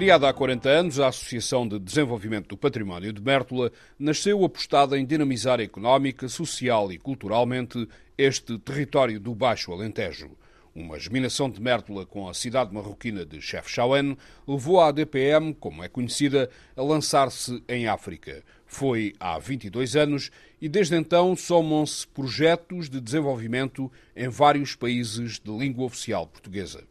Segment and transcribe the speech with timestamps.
[0.00, 5.04] Criada há 40 anos, a Associação de Desenvolvimento do Património de Mértola nasceu apostada em
[5.04, 7.86] dinamizar económica, social e culturalmente
[8.16, 10.30] este território do Baixo Alentejo.
[10.74, 14.16] Uma geminação de Mértola com a cidade marroquina de Chefchaouen
[14.48, 18.42] levou a ADPM, como é conhecida, a lançar-se em África.
[18.64, 20.30] Foi há 22 anos
[20.62, 26.88] e desde então somam-se projetos de desenvolvimento em vários países de língua oficial portuguesa.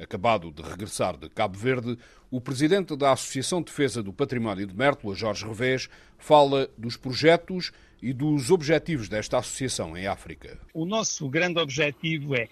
[0.00, 1.98] Acabado de regressar de Cabo Verde,
[2.30, 7.70] o presidente da Associação de Defesa do Património de Mértola, Jorge Revés, fala dos projetos
[8.02, 10.58] e dos objetivos desta associação em África.
[10.72, 12.48] O nosso grande objetivo é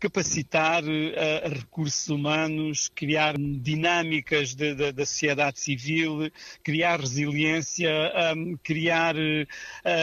[0.00, 6.30] capacitar uh, recursos humanos, criar dinâmicas de, de, da sociedade civil,
[6.64, 7.90] criar resiliência,
[8.34, 9.46] um, criar uh,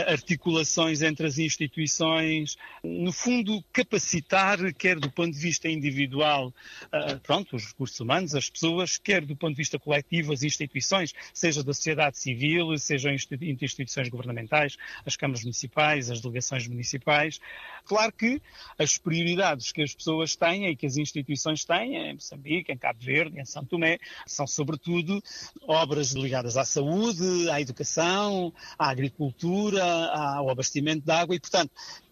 [0.08, 6.54] articulações entre as instituições, no fundo capacitar, quer do ponto de vista individual,
[6.93, 11.12] uh, pronto, os recursos humanos, as pessoas, quer do ponto de vista coletivo, as instituições,
[11.34, 17.40] seja da sociedade civil, sejam instituições governamentais, as câmaras municipais, as delegações municipais.
[17.84, 18.40] Claro que
[18.77, 22.99] as prioridades que as pessoas têm e que as instituições têm, em Moçambique, em Cabo
[23.02, 25.21] Verde, em São Tomé, são sobretudo
[25.68, 31.71] obras ligadas à saúde, à educação, à agricultura, ao abastecimento de água e, portanto,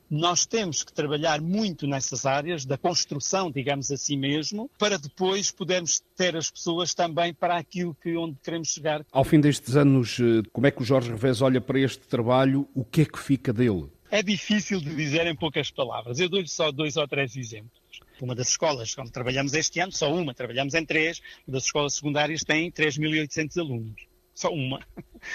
[0.10, 6.02] nós temos que trabalhar muito nessas áreas da construção, digamos assim mesmo, para depois podermos
[6.16, 9.06] ter as pessoas também para aquilo que onde queremos chegar.
[9.12, 12.68] Ao fim destes anos, eh, como é que o Jorge Revés olha para este trabalho?
[12.74, 13.90] O que é que fica dele?
[14.12, 16.20] É difícil de dizer em poucas palavras.
[16.20, 17.82] Eu dou-lhe só dois ou três exemplos.
[18.22, 21.96] Uma das escolas onde trabalhamos este ano, só uma, trabalhamos em três, uma das escolas
[21.96, 24.08] secundárias tem 3.800 alunos.
[24.34, 24.86] Só uma.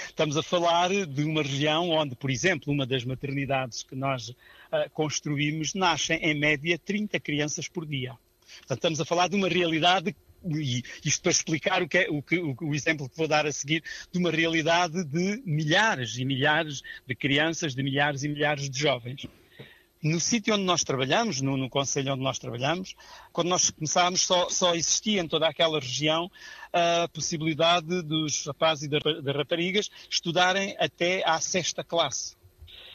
[0.07, 4.37] Estamos a falar de uma região onde, por exemplo, uma das maternidades que nós uh,
[4.93, 8.15] construímos, nascem em média 30 crianças por dia.
[8.59, 10.15] Portanto, estamos a falar de uma realidade
[10.45, 13.53] e isto para explicar o, que é, o, que, o, exemplo que vou dar a
[13.53, 18.79] seguir, de uma realidade de milhares e milhares de crianças, de milhares e milhares de
[18.79, 19.27] jovens.
[20.03, 22.95] No sítio onde nós trabalhamos, no, no conselho onde nós trabalhamos,
[23.33, 26.31] quando nós começámos, só, só, existia em toda aquela região
[26.73, 32.35] a possibilidade dos rapazes e das raparigas estudarem até à sexta classe.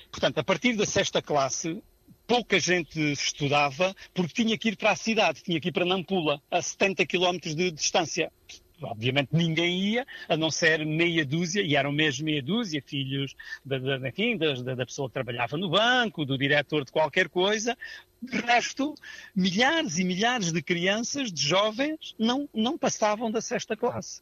[0.09, 1.79] Portanto, a partir da sexta classe,
[2.27, 6.41] pouca gente estudava porque tinha que ir para a cidade, tinha que ir para Nampula,
[6.49, 8.31] a 70 km de distância.
[8.81, 13.77] Obviamente ninguém ia, a não ser meia dúzia, e eram mesmo meia dúzia, filhos da,
[13.77, 17.77] da, enfim, da, da pessoa que trabalhava no banco, do diretor de qualquer coisa.
[18.21, 18.95] De resto,
[19.35, 24.21] milhares e milhares de crianças, de jovens, não, não passavam da sexta classe.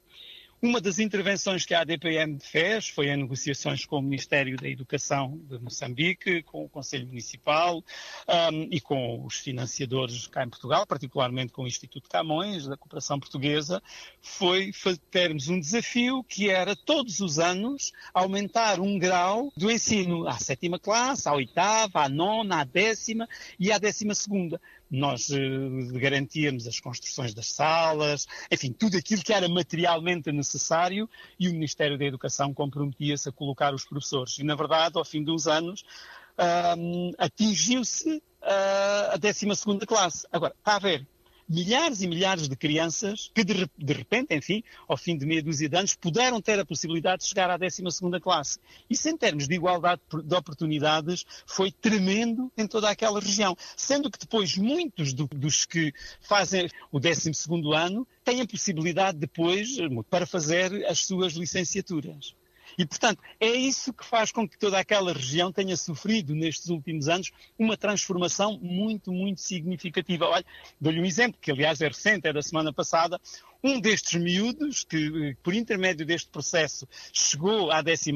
[0.63, 5.37] Uma das intervenções que a ADPM fez foi em negociações com o Ministério da Educação
[5.43, 7.83] de Moçambique, com o Conselho Municipal
[8.29, 13.19] um, e com os financiadores cá em Portugal, particularmente com o Instituto Camões, da Cooperação
[13.19, 13.83] Portuguesa,
[14.21, 14.71] foi
[15.11, 20.25] termos um desafio que era todos os anos aumentar um grau do ensino.
[20.29, 23.27] À sétima classe, à oitava, à nona, à décima
[23.59, 24.61] e à décima segunda
[24.93, 31.09] nós uh, garantíamos as construções das salas, enfim, tudo aquilo que era materialmente necessário
[31.39, 34.37] e o Ministério da Educação comprometia-se a colocar os professores.
[34.37, 35.83] E, na verdade, ao fim de uns anos,
[36.77, 39.47] um, atingiu-se uh, a 12
[39.87, 40.27] classe.
[40.31, 41.07] Agora, está a ver,
[41.47, 45.69] milhares e milhares de crianças que, de, de, repente, enfim, ao fim de meia dúzia
[45.69, 47.83] de anos, puderam ter a possibilidade de chegar à 12
[48.21, 48.59] classe.
[48.89, 53.55] Isso, em termos de igualdade de oportunidades, foi tremendo em toda aquela região.
[53.75, 57.31] Sendo que depois muitos do, dos que fazem o 12
[57.73, 59.77] ano têm a possibilidade depois
[60.09, 62.35] para fazer as suas licenciaturas.
[62.77, 67.07] E, portanto, é isso que faz com que toda aquela região tenha sofrido nestes últimos
[67.07, 70.25] anos uma transformação muito, muito significativa.
[70.25, 70.45] Olha,
[70.79, 73.19] dou-lhe um exemplo, que aliás é recente, é da semana passada.
[73.65, 78.11] Um destes miúdos, que por intermédio deste processo chegou à 12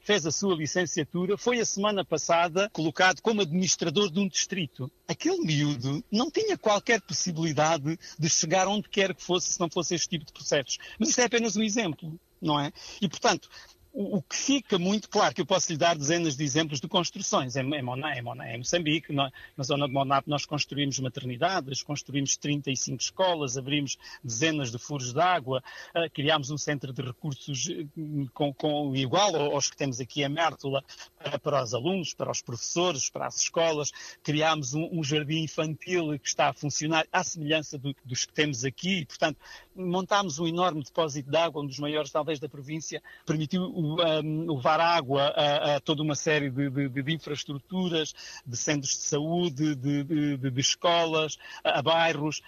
[0.00, 4.88] fez a sua licenciatura, foi a semana passada colocado como administrador de um distrito.
[5.08, 9.96] Aquele miúdo não tinha qualquer possibilidade de chegar onde quer que fosse se não fosse
[9.96, 10.78] este tipo de processos.
[11.00, 12.72] Mas isto é apenas um exemplo não é?
[13.00, 13.48] E, portanto,
[13.92, 17.56] o, que fica muito claro, que eu posso lhe dar dezenas de exemplos de construções.
[17.56, 21.82] Em, em, Moná, em, Moná, em Moçambique, na, na zona de Monap, nós construímos maternidades,
[21.82, 25.62] construímos 35 escolas, abrimos dezenas de furos de água,
[25.94, 30.28] uh, criámos um centro de recursos uh, com, com, igual aos que temos aqui em
[30.28, 30.84] Mértola,
[31.18, 33.90] para, para, os alunos, para os professores, para as escolas.
[34.22, 38.64] Criámos um, um jardim infantil que está a funcionar à semelhança do, dos que temos
[38.64, 39.00] aqui.
[39.00, 39.38] E, portanto,
[39.80, 44.80] montámos um enorme depósito de água, um dos maiores talvez da província, permitiu um, levar
[44.80, 48.14] água a, a, toda uma série de, de, de, infraestruturas,
[48.46, 52.42] de centros de saúde, de, de escolas, a, a bairros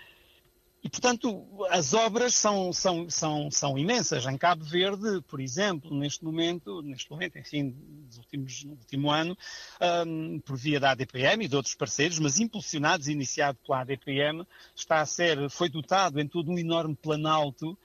[0.82, 4.26] e, portanto, as obras são, são, são, são imensas.
[4.26, 7.76] Em Cabo Verde, por exemplo, neste momento, neste momento, enfim,
[8.18, 9.36] últimos, no último ano,
[10.06, 14.46] um, por via da ADPM e de outros parceiros, mas impulsionados e iniciado pela ADPM,
[14.74, 17.76] está a ser, foi dotado em todo um enorme planalto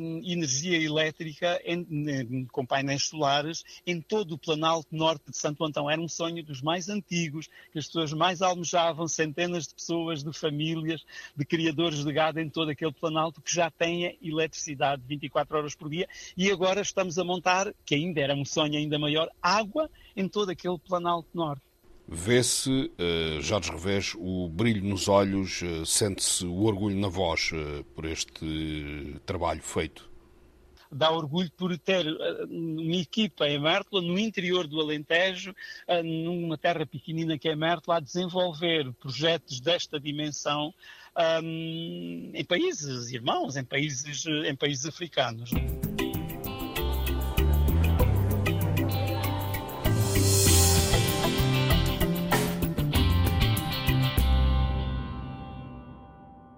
[0.00, 5.64] um, energia elétrica em, em, com painéis solares em todo o Planalto Norte de Santo
[5.64, 5.90] Antão.
[5.90, 10.32] Era um sonho dos mais antigos, que as pessoas mais almejavam, centenas de pessoas, de
[10.32, 11.04] famílias,
[11.36, 15.88] de criadores de gado em todo aquele Planalto que já tenha eletricidade 24 horas por
[15.88, 19.30] dia e agora estamos a montar, que ainda era um sonho ainda maior,
[19.72, 21.62] água em todo aquele Planalto Norte.
[22.06, 27.84] Vê-se, uh, Jorge Revés, o brilho nos olhos, uh, sente-se o orgulho na voz uh,
[27.94, 30.10] por este trabalho feito?
[30.90, 32.04] Dá orgulho por ter
[32.50, 35.54] uma equipa em Mértola, no interior do Alentejo,
[36.04, 40.74] numa terra pequenina que é Mértola, a desenvolver projetos desta dimensão
[41.42, 45.50] um, em países irmãos, em países, em países africanos.